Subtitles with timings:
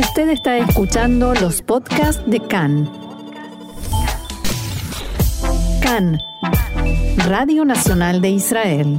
[0.00, 2.90] Usted está escuchando los podcasts de CAN.
[5.82, 6.18] CAN,
[7.26, 8.98] Radio Nacional de Israel.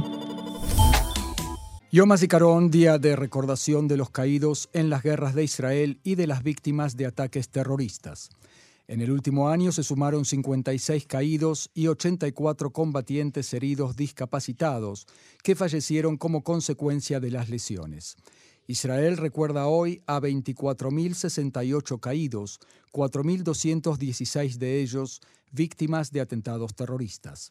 [1.90, 6.28] Yom HaZikaron, día de recordación de los caídos en las guerras de Israel y de
[6.28, 8.30] las víctimas de ataques terroristas.
[8.86, 15.08] En el último año se sumaron 56 caídos y 84 combatientes heridos discapacitados
[15.42, 18.16] que fallecieron como consecuencia de las lesiones.
[18.72, 22.58] Israel recuerda hoy a 24.068 caídos,
[22.90, 25.20] 4.216 de ellos
[25.50, 27.50] víctimas de atentados terroristas.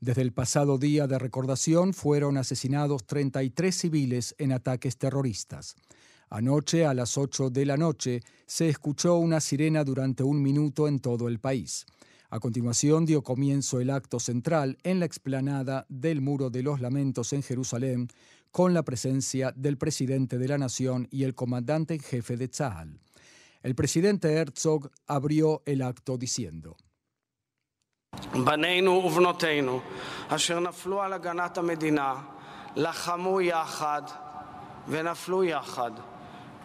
[0.00, 5.76] Desde el pasado día de recordación fueron asesinados 33 civiles en ataques terroristas.
[6.28, 11.00] Anoche, a las 8 de la noche, se escuchó una sirena durante un minuto en
[11.00, 11.86] todo el país.
[12.28, 17.32] A continuación dio comienzo el acto central en la explanada del Muro de los Lamentos
[17.32, 18.08] en Jerusalén,
[18.50, 23.00] con la presencia del presidente de la Nación y el comandante en jefe de Tzahal.
[23.62, 26.76] El presidente Herzog abrió el acto diciendo: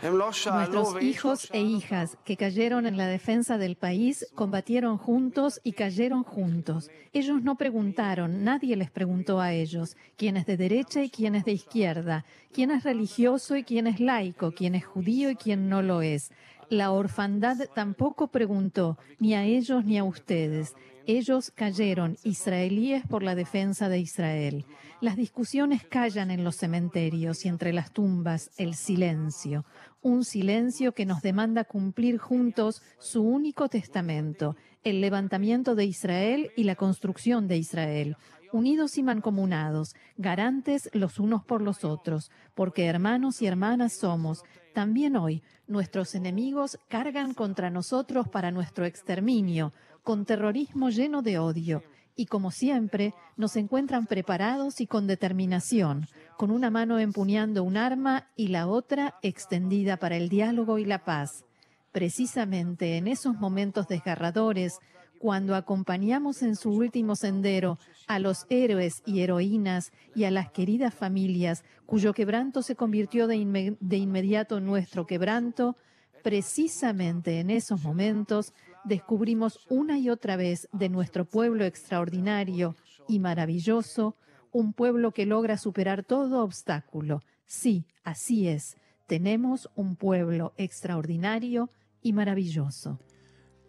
[0.02, 6.24] Nuestros hijos e hijas que cayeron en la defensa del país combatieron juntos y cayeron
[6.24, 6.90] juntos.
[7.14, 11.46] Ellos no preguntaron, nadie les preguntó a ellos quién es de derecha y quién es
[11.46, 15.82] de izquierda, quién es religioso y quién es laico, quién es judío y quién no
[15.82, 16.32] lo es.
[16.70, 20.74] La orfandad tampoco preguntó, ni a ellos ni a ustedes.
[21.08, 24.66] Ellos cayeron, israelíes por la defensa de Israel.
[25.02, 29.66] Las discusiones callan en los cementerios y entre las tumbas el silencio,
[30.02, 36.64] un silencio que nos demanda cumplir juntos su único testamento, el levantamiento de Israel y
[36.64, 38.18] la construcción de Israel,
[38.52, 44.44] unidos y mancomunados, garantes los unos por los otros, porque hermanos y hermanas somos.
[44.74, 49.74] También hoy nuestros enemigos cargan contra nosotros para nuestro exterminio,
[50.06, 51.84] con terrorismo lleno de odio.
[52.16, 56.08] Y como siempre, nos encuentran preparados y con determinación,
[56.38, 61.04] con una mano empuñando un arma y la otra extendida para el diálogo y la
[61.04, 61.44] paz.
[61.92, 64.80] Precisamente en esos momentos desgarradores,
[65.18, 70.94] cuando acompañamos en su último sendero a los héroes y heroínas y a las queridas
[70.94, 75.78] familias cuyo quebranto se convirtió de, de inmediato en nuestro quebranto,
[76.22, 78.54] precisamente en esos momentos
[78.86, 82.76] descubrimos una y otra vez de nuestro pueblo extraordinario
[83.08, 84.16] y maravilloso,
[84.52, 87.22] un pueblo que logra superar todo obstáculo.
[87.46, 91.70] Sí, así es, tenemos un pueblo extraordinario
[92.02, 93.00] y maravilloso.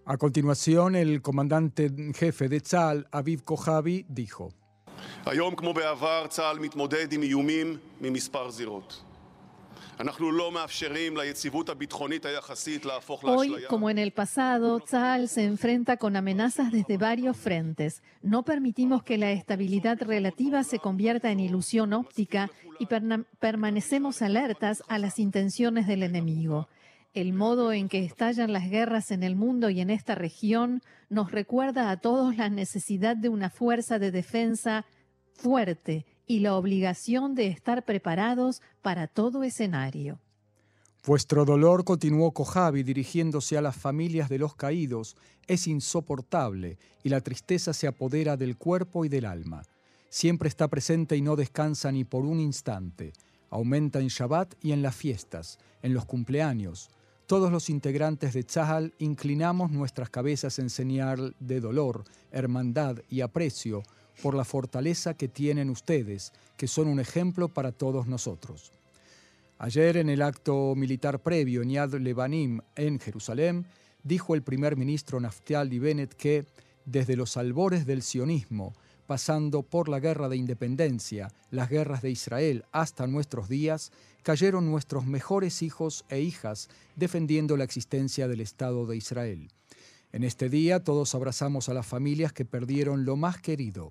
[0.04, 4.52] A continuación, el comandante jefe de Tzal, Aviv Kojavi, dijo.
[13.22, 18.02] Hoy, como en el pasado, Tzal se enfrenta con amenazas desde varios frentes.
[18.20, 22.86] No permitimos que la estabilidad relativa se convierta en ilusión óptica y
[23.40, 26.68] permanecemos alertas a las intenciones del enemigo.
[27.14, 31.32] El modo en que estallan las guerras en el mundo y en esta región nos
[31.32, 34.84] recuerda a todos la necesidad de una fuerza de defensa
[35.32, 40.18] fuerte y la obligación de estar preparados para todo escenario.
[41.06, 45.16] Vuestro dolor, continuó Kojavi dirigiéndose a las familias de los caídos,
[45.46, 49.62] es insoportable y la tristeza se apodera del cuerpo y del alma.
[50.08, 53.12] Siempre está presente y no descansa ni por un instante.
[53.50, 56.90] Aumenta en Shabbat y en las fiestas, en los cumpleaños.
[57.26, 63.84] Todos los integrantes de Tzahal inclinamos nuestras cabezas en señal de dolor, hermandad y aprecio
[64.22, 68.72] por la fortaleza que tienen ustedes, que son un ejemplo para todos nosotros.
[69.58, 73.66] Ayer en el acto militar previo en Yad Lebanim en Jerusalén,
[74.02, 76.44] dijo el primer ministro Naftali Bennett que,
[76.84, 78.74] desde los albores del sionismo,
[79.06, 85.06] pasando por la guerra de independencia, las guerras de Israel hasta nuestros días, cayeron nuestros
[85.06, 89.48] mejores hijos e hijas defendiendo la existencia del Estado de Israel.
[90.12, 93.90] En este día todos abrazamos a las familias que perdieron lo más querido.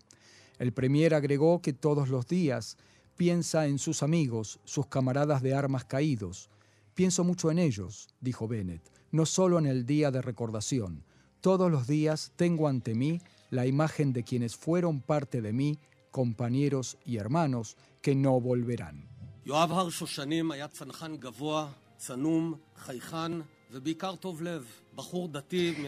[0.59, 2.77] El Premier agregó que todos los días
[3.17, 6.49] piensa en sus amigos, sus camaradas de armas caídos.
[6.93, 8.81] Pienso mucho en ellos, dijo Bennett,
[9.11, 11.03] no solo en el día de recordación.
[11.41, 15.79] Todos los días tengo ante mí la imagen de quienes fueron parte de mí,
[16.11, 19.07] compañeros y hermanos, que no volverán.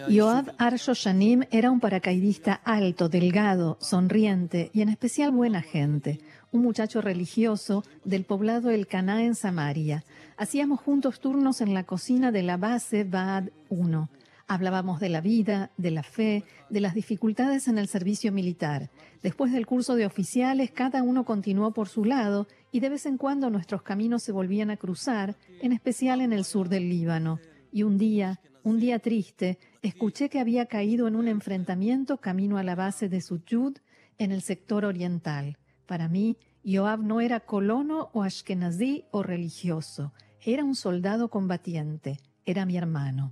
[0.09, 6.19] Yoav Arsho Shanim era un paracaidista alto, delgado, sonriente y en especial buena gente,
[6.51, 10.03] un muchacho religioso del poblado El Caná en Samaria.
[10.37, 14.09] Hacíamos juntos turnos en la cocina de la base Baad 1.
[14.49, 18.89] Hablábamos de la vida, de la fe, de las dificultades en el servicio militar.
[19.21, 23.17] Después del curso de oficiales, cada uno continuó por su lado y de vez en
[23.17, 27.39] cuando nuestros caminos se volvían a cruzar, en especial en el sur del Líbano.
[27.71, 32.63] Y un día, un día triste, escuché que había caído en un enfrentamiento camino a
[32.63, 33.77] la base de Sujud
[34.17, 35.57] en el sector oriental.
[35.85, 42.65] Para mí, Joab no era colono o ashkenazí o religioso, era un soldado combatiente, era
[42.65, 43.31] mi hermano.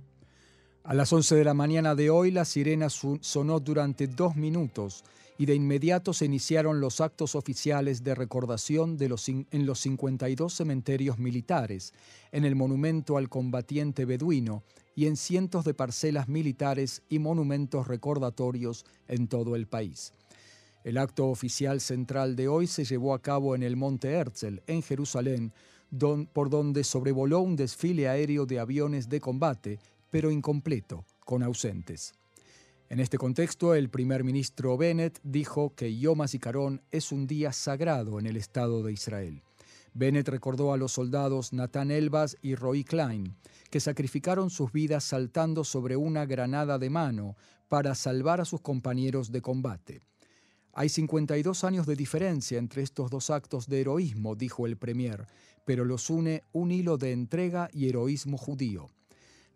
[0.84, 5.04] A las 11 de la mañana de hoy la sirena sonó durante dos minutos
[5.38, 10.52] y de inmediato se iniciaron los actos oficiales de recordación de los, en los 52
[10.52, 11.92] cementerios militares,
[12.32, 14.62] en el monumento al combatiente beduino
[14.94, 20.12] y en cientos de parcelas militares y monumentos recordatorios en todo el país.
[20.84, 24.82] El acto oficial central de hoy se llevó a cabo en el Monte Herzl, en
[24.82, 25.52] Jerusalén,
[26.32, 29.78] por donde sobrevoló un desfile aéreo de aviones de combate
[30.10, 32.14] pero incompleto, con ausentes.
[32.88, 38.20] En este contexto, el primer ministro Bennett dijo que Yom HaZikaron es un día sagrado
[38.20, 39.42] en el Estado de Israel.
[39.92, 43.34] Bennett recordó a los soldados Nathan Elbas y Roy Klein,
[43.70, 47.34] que sacrificaron sus vidas saltando sobre una granada de mano
[47.68, 50.00] para salvar a sus compañeros de combate.
[50.72, 55.26] Hay 52 años de diferencia entre estos dos actos de heroísmo, dijo el premier,
[55.64, 58.90] pero los une un hilo de entrega y heroísmo judío.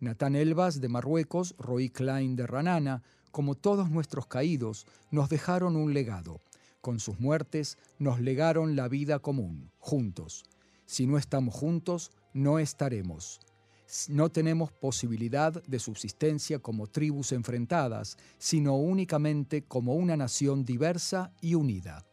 [0.00, 5.94] Natán Elbas de Marruecos, Roy Klein de Ranana, como todos nuestros caídos, nos dejaron un
[5.94, 6.40] legado.
[6.80, 10.44] Con sus muertes nos legaron la vida común, juntos.
[10.86, 13.40] Si no estamos juntos, no estaremos.
[14.08, 21.54] No tenemos posibilidad de subsistencia como tribus enfrentadas, sino únicamente como una nación diversa y
[21.54, 22.06] unida.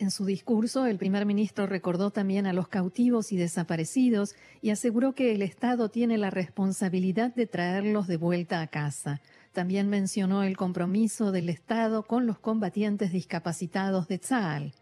[0.00, 5.12] En su discurso, el primer ministro recordó también a los cautivos y desaparecidos y aseguró
[5.12, 9.20] que el Estado tiene la responsabilidad de traerlos de vuelta a casa.
[9.58, 14.72] También mencionó el compromiso del Estado con los combatientes discapacitados de Tzal.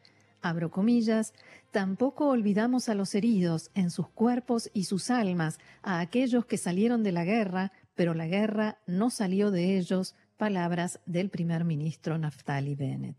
[0.43, 1.33] Abro comillas,
[1.71, 7.03] tampoco olvidamos a los heridos en sus cuerpos y sus almas, a aquellos que salieron
[7.03, 12.75] de la guerra, pero la guerra no salió de ellos, palabras del primer ministro Naftali
[12.75, 13.17] Bennett.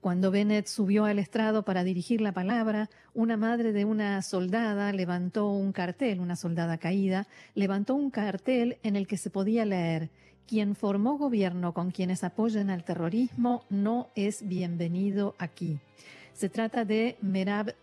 [0.00, 5.50] Cuando Bennett subió al estrado para dirigir la palabra, una madre de una soldada levantó
[5.50, 7.26] un cartel, una soldada caída,
[7.56, 10.10] levantó un cartel en el que se podía leer,
[10.46, 15.78] quien formó gobierno con quienes apoyan al terrorismo no es bienvenido aquí.
[16.32, 17.74] Se trata de Merab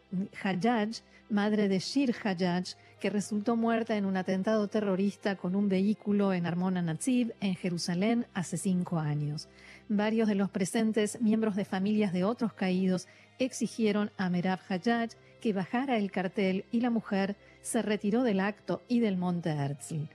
[0.43, 6.33] Hajjaj, madre de Shir Hajjaj, que resultó muerta en un atentado terrorista con un vehículo
[6.33, 9.47] en Armona Natsib, en Jerusalén, hace cinco años.
[9.87, 13.07] Varios de los presentes, miembros de familias de otros caídos,
[13.39, 18.81] exigieron a Merab Hajjaj que bajara el cartel y la mujer se retiró del acto
[18.87, 20.09] y del monte Herzl.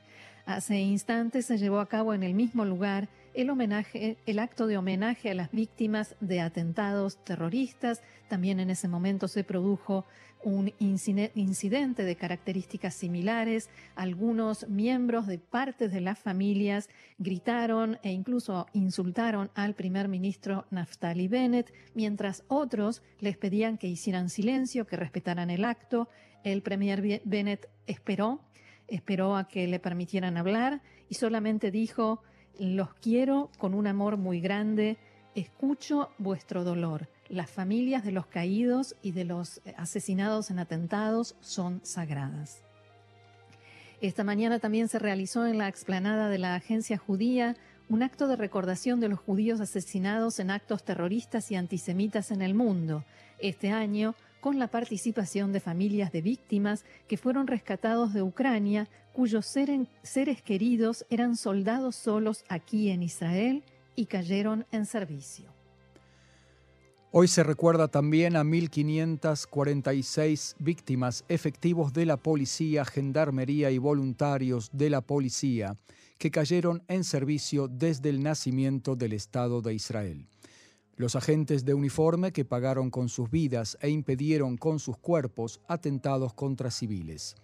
[0.47, 4.77] Hace instantes se llevó a cabo en el mismo lugar el, homenaje, el acto de
[4.77, 8.03] homenaje a las víctimas de atentados terroristas.
[8.29, 10.05] También en ese momento se produjo
[10.45, 13.71] un incidente de características similares.
[13.97, 21.27] Algunos miembros de partes de las familias gritaron e incluso insultaron al primer ministro Naftali
[21.27, 26.09] Bennett, mientras otros les pedían que hicieran silencio, que respetaran el acto.
[26.45, 28.41] El premier Bennett esperó,
[28.97, 32.23] esperó a que le permitieran hablar y solamente dijo,
[32.59, 34.99] los quiero con un amor muy grande,
[35.35, 41.37] escucho vuestro dolor las familias de los caídos y de los eh, asesinados en atentados
[41.41, 42.63] son sagradas.
[44.01, 47.57] Esta mañana también se realizó en la explanada de la agencia judía
[47.89, 52.55] un acto de recordación de los judíos asesinados en actos terroristas y antisemitas en el
[52.55, 53.05] mundo.
[53.39, 59.47] Este año, con la participación de familias de víctimas que fueron rescatados de Ucrania, cuyos
[59.47, 63.65] seres queridos eran soldados solos aquí en Israel
[63.97, 65.51] y cayeron en servicio.
[67.11, 74.91] Hoy se recuerda también a 1.546 víctimas efectivos de la policía, gendarmería y voluntarios de
[74.91, 75.79] la policía
[76.19, 80.29] que cayeron en servicio desde el nacimiento del Estado de Israel.
[80.97, 86.35] Los agentes de uniforme que pagaron con sus vidas e impidieron con sus cuerpos atentados
[86.35, 87.35] contra civiles.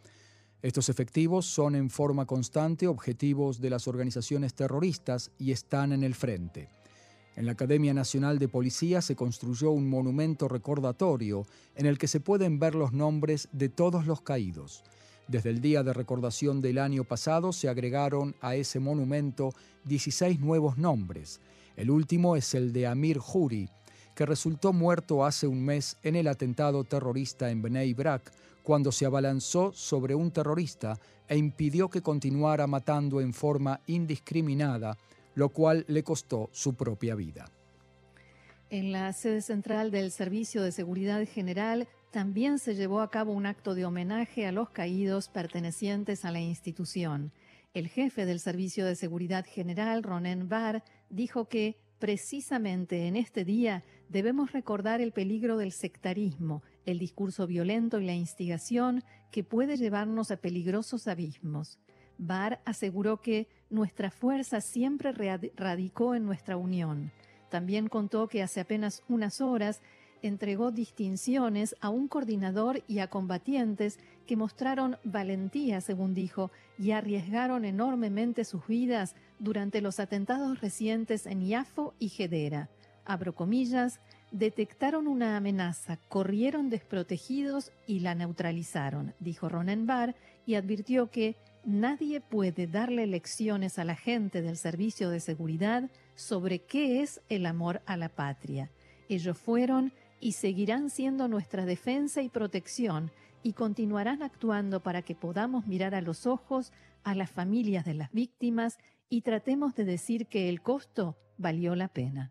[0.63, 6.15] Estos efectivos son en forma constante objetivos de las organizaciones terroristas y están en el
[6.15, 6.69] frente.
[7.35, 12.21] En la Academia Nacional de Policía se construyó un monumento recordatorio en el que se
[12.21, 14.85] pueden ver los nombres de todos los caídos.
[15.27, 19.55] Desde el día de recordación del año pasado se agregaron a ese monumento
[19.87, 21.41] 16 nuevos nombres.
[21.77, 23.69] El último es el de Amir Juri,
[24.15, 29.07] que resultó muerto hace un mes en el atentado terrorista en Bnei Brak, cuando se
[29.07, 30.99] abalanzó sobre un terrorista
[31.29, 34.99] e impidió que continuara matando en forma indiscriminada,
[35.35, 37.51] lo cual le costó su propia vida.
[38.69, 43.47] En la sede central del Servicio de Seguridad General también se llevó a cabo un
[43.47, 47.33] acto de homenaje a los caídos pertenecientes a la institución.
[47.73, 53.85] El jefe del Servicio de Seguridad General, Ronen Bar, dijo que precisamente en este día
[54.09, 60.31] debemos recordar el peligro del sectarismo, el discurso violento y la instigación que puede llevarnos
[60.31, 61.79] a peligrosos abismos.
[62.17, 65.13] Barr aseguró que nuestra fuerza siempre
[65.57, 67.13] radicó en nuestra unión.
[67.51, 69.83] También contó que hace apenas unas horas
[70.23, 77.65] entregó distinciones a un coordinador y a combatientes que mostraron valentía, según dijo, y arriesgaron
[77.65, 82.69] enormemente sus vidas durante los atentados recientes en Yafo y Gedera.
[83.05, 83.35] Abro
[84.31, 90.15] detectaron una amenaza, corrieron desprotegidos y la neutralizaron, dijo Ronenbar,
[90.47, 96.61] y advirtió que nadie puede darle lecciones a la gente del servicio de seguridad sobre
[96.61, 98.71] qué es el amor a la patria.
[99.09, 103.11] Ellos fueron y seguirán siendo nuestra defensa y protección
[103.43, 106.73] y continuarán actuando para que podamos mirar a los ojos
[107.03, 111.89] a las familias de las víctimas y tratemos de decir que el costo valió la
[111.89, 112.31] pena.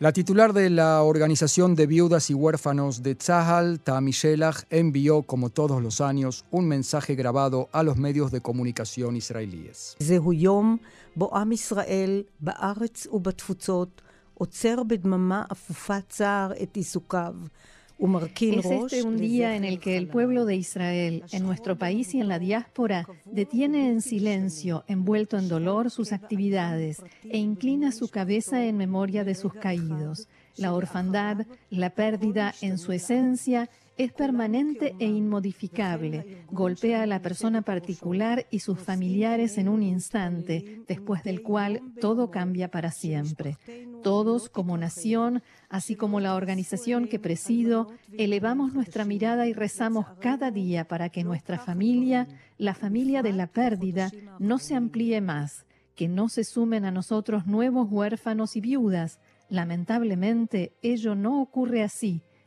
[0.00, 5.50] La titular de la Organización de Viudas y Huérfanos de Tzahal, Tami Shelach, envió, como
[5.50, 9.96] todos los años, un mensaje grabado a los medios de comunicación israelíes.
[18.86, 22.20] Es este un día en el que el pueblo de Israel, en nuestro país y
[22.20, 28.64] en la diáspora, detiene en silencio, envuelto en dolor, sus actividades e inclina su cabeza
[28.64, 30.28] en memoria de sus caídos.
[30.56, 36.44] La orfandad, la pérdida en su esencia, es permanente e inmodificable.
[36.50, 42.30] Golpea a la persona particular y sus familiares en un instante, después del cual todo
[42.30, 43.56] cambia para siempre.
[44.02, 50.50] Todos, como nación, así como la organización que presido, elevamos nuestra mirada y rezamos cada
[50.50, 52.26] día para que nuestra familia,
[52.58, 54.10] la familia de la pérdida,
[54.40, 59.20] no se amplíe más, que no se sumen a nosotros nuevos huérfanos y viudas.
[59.48, 62.22] Lamentablemente, ello no ocurre así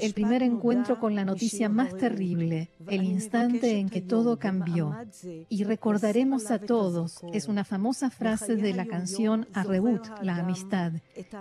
[0.00, 4.96] el primer encuentro con la noticia más terrible, el instante en que todo cambió.
[5.48, 10.92] Y recordaremos a todos, es una famosa frase de la canción Arrebut, la amistad.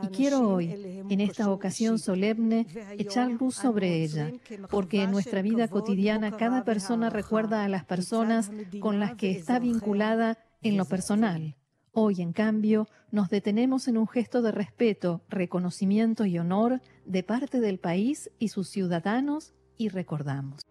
[0.04, 4.32] Y quiero hoy, en esta ocasión solemne, echar luz sobre ella,
[4.70, 9.60] porque en nuestra vida cotidiana cada persona recuerda a las personas con las que está
[9.60, 11.56] vinculada en lo personal.
[11.96, 17.60] Hoy, en cambio, nos detenemos en un gesto de respeto, reconocimiento y honor de parte
[17.60, 20.64] del país y sus ciudadanos y recordamos.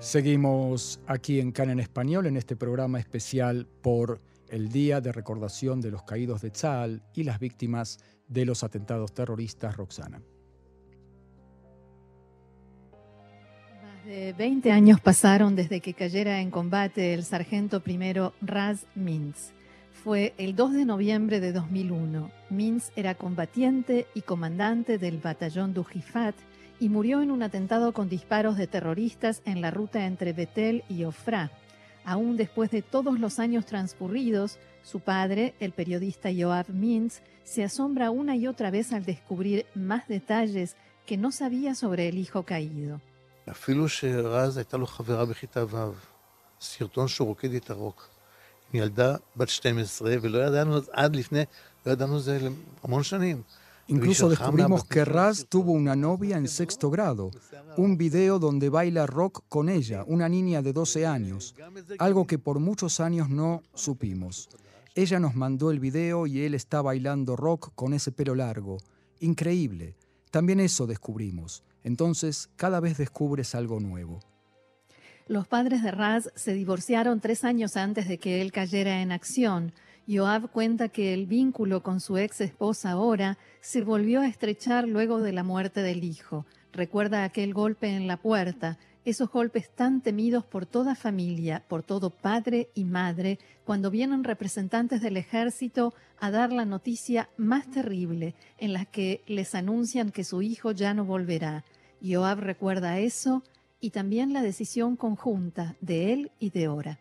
[0.00, 5.80] Seguimos aquí en CAN en Español en este programa especial por el Día de Recordación
[5.80, 10.20] de los Caídos de Tzal y las víctimas de los atentados terroristas Roxana.
[14.04, 19.52] De 20 años pasaron desde que cayera en combate el sargento primero Raz Mintz.
[19.92, 22.30] Fue el 2 de noviembre de 2001.
[22.50, 26.34] Mintz era combatiente y comandante del batallón Dujifat
[26.78, 31.04] y murió en un atentado con disparos de terroristas en la ruta entre Betel y
[31.04, 31.50] Ofra.
[32.04, 38.10] Aún después de todos los años transcurridos, su padre, el periodista Yoav Mintz, se asombra
[38.10, 43.00] una y otra vez al descubrir más detalles que no sabía sobre el hijo caído.
[43.51, 45.91] אפילו שרז הייתה לו חברה בכיתה ו',
[46.61, 48.07] סרטון שהוא רוקד איתה רוק,
[48.73, 51.43] עם ילדה בת 12, ולא ידענו עד לפני,
[51.85, 52.39] לא ידענו זה
[52.83, 53.41] המון שנים.
[53.89, 57.31] Incluso descubrimos que Raz tuvo una novia en sexto grado,
[57.75, 61.55] un video donde baila rock con ella, una niña de 12 años,
[61.97, 64.47] algo que por muchos años no supimos.
[64.93, 68.77] Ella nos mandó el video y él está bailando rock con ese pelo largo.
[69.21, 69.95] Increíble.
[70.29, 71.63] También eso descubrimos.
[71.84, 74.20] Entonces, cada vez descubres algo nuevo.
[75.26, 79.72] Los padres de Raz se divorciaron tres años antes de que él cayera en acción.
[80.06, 85.20] Yoav cuenta que el vínculo con su ex esposa ahora se volvió a estrechar luego
[85.20, 86.44] de la muerte del hijo.
[86.72, 92.10] Recuerda aquel golpe en la puerta, esos golpes tan temidos por toda familia, por todo
[92.10, 98.72] padre y madre, cuando vienen representantes del ejército a dar la noticia más terrible, en
[98.72, 101.64] la que les anuncian que su hijo ya no volverá.
[102.04, 103.42] Joab recuerda eso
[103.80, 106.98] y también la decisión conjunta de él y de Ora.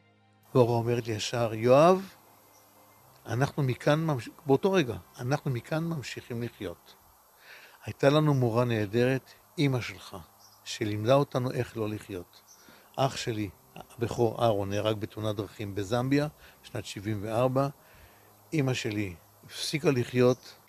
[10.66, 12.42] שלימדה אותנו איך לא לחיות.
[12.96, 16.28] אח שלי, הבכור אהרון, נהרג בתאונת דרכים בזמביה,
[16.64, 17.68] בשנת 74.
[18.54, 20.62] אימא שלי הפסיקה לחיות.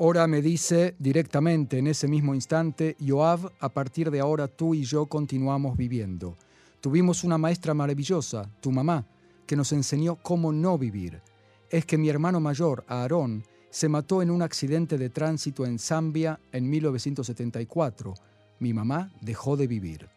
[0.00, 4.84] Ora me dice directamente en ese mismo instante, Joab, a partir de ahora tú y
[4.84, 6.38] yo continuamos viviendo.
[6.80, 9.04] Tuvimos una maestra maravillosa, tu mamá,
[9.44, 11.20] que nos enseñó cómo no vivir.
[11.68, 16.38] Es que mi hermano mayor, Aarón, se mató en un accidente de tránsito en Zambia
[16.52, 18.14] en 1974.
[18.60, 20.08] Mi mamá dejó de vivir.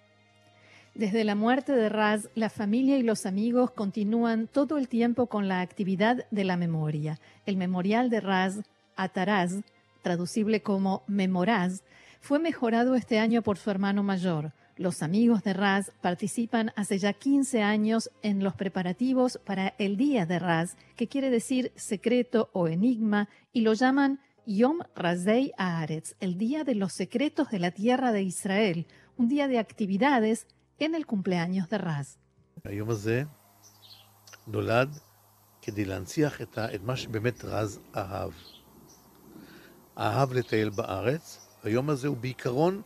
[0.94, 5.48] Desde la muerte de Raz, la familia y los amigos continúan todo el tiempo con
[5.48, 7.20] la actividad de la memoria.
[7.48, 8.60] El memorial de Raz,
[9.02, 9.62] Ataraz,
[10.02, 11.84] traducible como Memoraz,
[12.20, 14.54] fue mejorado este año por su hermano mayor.
[14.78, 20.26] Los amigos de Raz participan hace ya 15 años en los preparativos para el Día
[20.26, 26.38] de Raz, que quiere decir secreto o enigma, y lo llaman Yom Razei Haaretz, el
[26.38, 30.48] Día de los Secretos de la Tierra de Israel, un día de actividades
[30.80, 32.18] en el cumpleaños de Raz.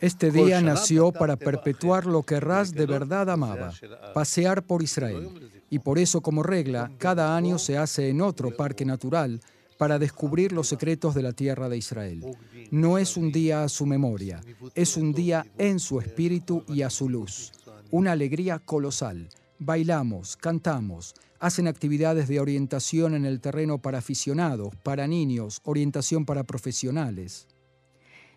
[0.00, 3.72] Este día nació para perpetuar lo que Raz de verdad amaba,
[4.12, 5.50] pasear por Israel.
[5.70, 9.40] Y por eso, como regla, cada año se hace en otro parque natural
[9.78, 12.24] para descubrir los secretos de la tierra de Israel.
[12.70, 14.40] No es un día a su memoria,
[14.74, 17.52] es un día en su espíritu y a su luz.
[17.90, 19.28] Una alegría colosal.
[19.58, 26.44] Bailamos, cantamos, hacen actividades de orientación en el terreno para aficionados, para niños, orientación para
[26.44, 27.48] profesionales.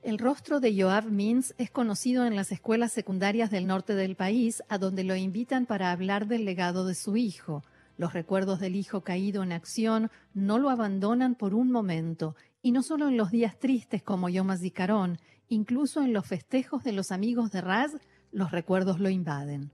[0.02, 4.64] El rostro de Joab Mins es conocido en las escuelas secundarias del norte del país,
[4.70, 7.64] a donde lo invitan para hablar del legado de su hijo.
[7.98, 12.82] Los recuerdos del hijo caído en acción no lo abandonan por un momento, y no
[12.82, 17.52] solo en los días tristes como Yom HaZikaron, incluso en los festejos de los amigos
[17.52, 17.98] de Raz,
[18.32, 19.70] los recuerdos lo invaden.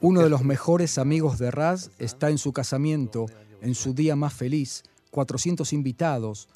[0.00, 3.26] Uno de los mejores amigos de Raz está en su casamiento,
[3.60, 6.48] en su día más feliz, 400 invitados.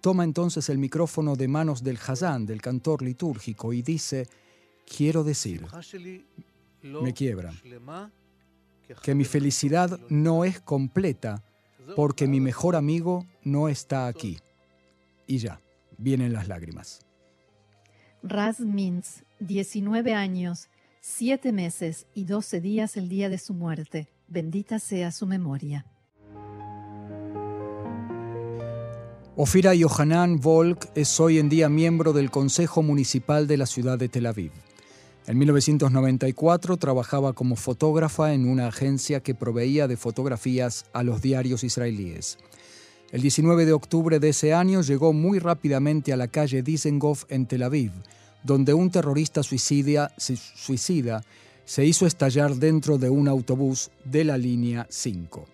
[0.00, 4.28] Toma entonces el micrófono de manos del Hazán, del cantor litúrgico, y dice,
[4.84, 5.66] quiero decir,
[6.82, 7.52] me quiebra,
[9.02, 11.42] que mi felicidad no es completa
[11.96, 14.38] porque mi mejor amigo no está aquí.
[15.26, 15.60] Y ya,
[15.98, 17.00] vienen las lágrimas.
[18.22, 20.68] Raz Mintz, 19 años,
[21.00, 24.08] siete meses y doce días el día de su muerte.
[24.28, 25.86] Bendita sea su memoria.
[29.34, 34.08] Ofira Yohanan Volk es hoy en día miembro del Consejo Municipal de la ciudad de
[34.08, 34.52] Tel Aviv.
[35.27, 41.65] En 1994 trabajaba como fotógrafa en una agencia que proveía de fotografías a los diarios
[41.65, 42.37] israelíes.
[43.11, 47.45] El 19 de octubre de ese año llegó muy rápidamente a la calle Dizengoff en
[47.45, 47.91] Tel Aviv,
[48.43, 51.23] donde un terrorista suicida, suicida
[51.65, 55.45] se hizo estallar dentro de un autobús de la línea 5.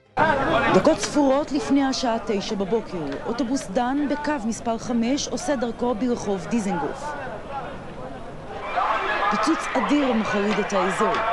[0.76, 7.27] דקות ספורות לפני השעה תשע בבוקר, אוטובוס דן בקו מספר 5 עושה דרכו ברחוב דיזנגוף.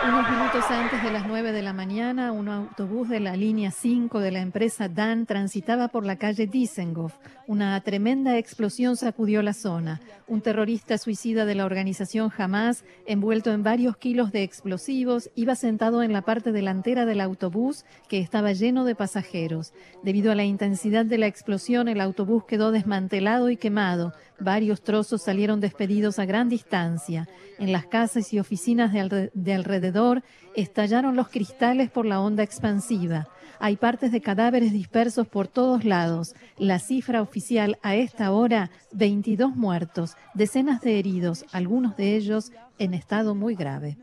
[0.05, 4.19] unos minutos antes de las 9 de la mañana, un autobús de la línea 5
[4.19, 7.13] de la empresa DAN transitaba por la calle Dizengoff.
[7.47, 10.01] Una tremenda explosión sacudió la zona.
[10.27, 16.03] Un terrorista suicida de la organización Hamas, envuelto en varios kilos de explosivos, iba sentado
[16.03, 19.73] en la parte delantera del autobús que estaba lleno de pasajeros.
[20.03, 24.13] Debido a la intensidad de la explosión, el autobús quedó desmantelado y quemado.
[24.39, 27.29] Varios trozos salieron despedidos a gran distancia.
[27.58, 30.24] En las casas y oficinas de, alrededor
[30.56, 33.28] estallaron los cristales por la onda expansiva.
[33.60, 36.36] Hay partes de cadáveres dispersos por todos lados.
[36.58, 42.93] La cifra oficial a esta hora, 22 muertos, decenas de heridos, algunos de ellos en
[42.93, 43.98] estado muy grave.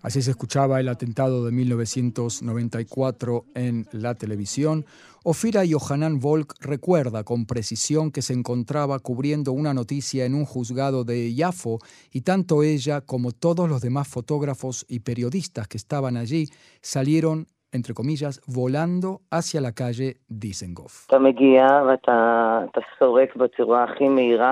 [0.00, 4.86] Así se escuchaba el atentado de 1994 en la televisión.
[5.24, 11.02] Ofira Yohanan Volk recuerda con precisión que se encontraba cubriendo una noticia en un juzgado
[11.04, 11.80] de Yafo
[12.12, 16.48] y tanto ella como todos los demás fotógrafos y periodistas que estaban allí
[16.80, 21.06] salieron entre comillas, volando hacia la calle Dizengoff.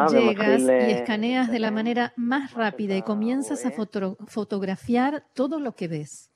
[0.08, 5.88] Llegas y escaneas de la manera más rápida y comienzas a fotografiar todo lo que
[5.88, 6.30] ves.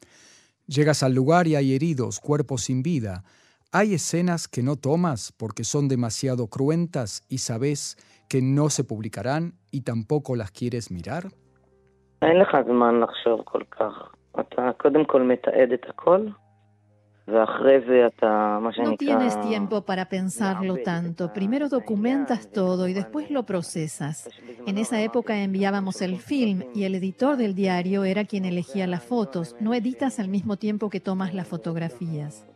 [0.66, 3.24] Llegas al lugar y hay heridos, cuerpos sin vida.
[3.72, 7.96] Hay escenas que no tomas porque son demasiado cruentas y sabes
[8.28, 11.24] que no se publicarán y tampoco las quieres mirar.
[18.82, 21.32] No tienes tiempo para pensarlo tanto.
[21.32, 24.28] Primero documentas todo y después lo procesas.
[24.66, 29.04] En esa época enviábamos el film y el editor del diario era quien elegía las
[29.04, 29.56] fotos.
[29.60, 32.46] No editas al mismo tiempo que tomas las fotografías.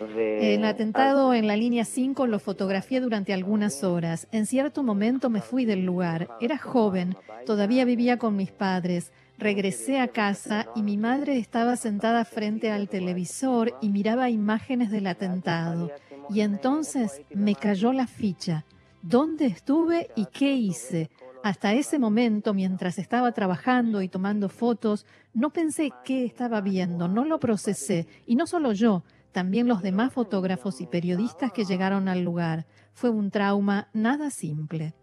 [0.00, 4.26] El atentado en la línea 5 lo fotografié durante algunas horas.
[4.32, 6.28] En cierto momento me fui del lugar.
[6.40, 9.12] Era joven, todavía vivía con mis padres.
[9.38, 15.06] Regresé a casa y mi madre estaba sentada frente al televisor y miraba imágenes del
[15.06, 15.90] atentado.
[16.28, 18.64] Y entonces me cayó la ficha.
[19.02, 21.10] ¿Dónde estuve y qué hice?
[21.44, 25.04] Hasta ese momento, mientras estaba trabajando y tomando fotos,
[25.34, 28.06] no pensé qué estaba viendo, no lo procesé.
[28.26, 29.02] Y no solo yo,
[29.34, 32.64] también los demás fotógrafos y periodistas que llegaron al lugar.
[32.94, 34.94] Fue un trauma nada simple.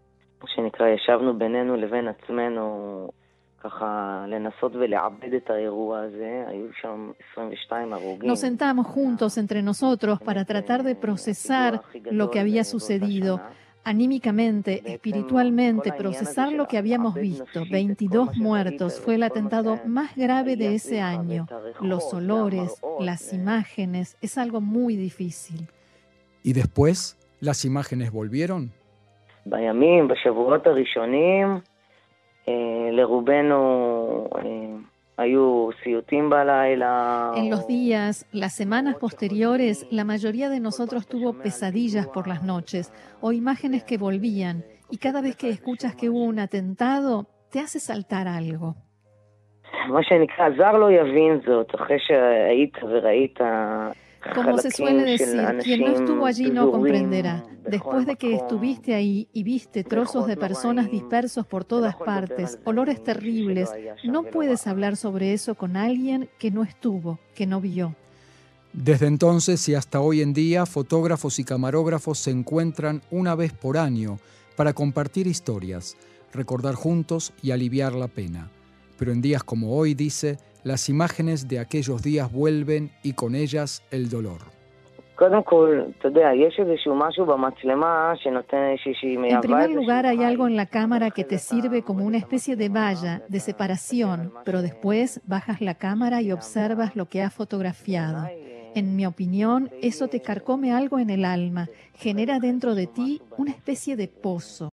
[8.24, 13.42] Nos sentamos juntos entre nosotros para tratar de procesar lo que había sucedido
[13.84, 17.64] anímicamente, espiritualmente, procesar lo que habíamos visto.
[17.70, 21.48] 22 muertos fue el atentado más grave de ese año.
[21.82, 25.68] Los olores, las imágenes, es algo muy difícil.
[26.44, 28.72] ¿Y después las imágenes volvieron?
[37.36, 42.92] En los días, las semanas posteriores, la mayoría de nosotros tuvo pesadillas por las noches
[43.22, 47.80] o imágenes que volvían y cada vez que escuchas que hubo un atentado, te hace
[47.80, 48.76] saltar algo.
[54.36, 57.44] Como se suele decir, quien no estuvo allí no comprenderá.
[57.68, 63.04] Después de que estuviste ahí y viste trozos de personas dispersos por todas partes, olores
[63.04, 63.70] terribles,
[64.04, 67.96] no puedes hablar sobre eso con alguien que no estuvo, que no vio.
[68.74, 73.78] Desde entonces y hasta hoy en día, fotógrafos y camarógrafos se encuentran una vez por
[73.78, 74.18] año
[74.56, 75.98] para compartir historias,
[76.32, 78.50] recordar juntos y aliviar la pena.
[78.98, 83.84] Pero en días como hoy, dice, las imágenes de aquellos días vuelven y con ellas
[83.92, 84.40] el dolor.
[89.36, 92.70] En primer lugar, hay algo en la cámara que te sirve como una especie de
[92.70, 98.28] valla de separación, pero después bajas la cámara y observas lo que has fotografiado.
[98.74, 103.52] En mi opinión, eso te carcome algo en el alma, genera dentro de ti una
[103.52, 104.70] especie de pozo.